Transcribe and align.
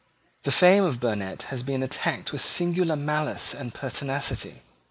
The 0.45 0.51
fame 0.51 0.83
of 0.83 0.99
Burnet 0.99 1.43
has 1.53 1.61
been 1.61 1.83
attacked 1.83 2.31
with 2.31 2.41
singular 2.41 2.95
malice 2.95 3.53
and 3.53 3.71
pertinacity. 3.71 4.63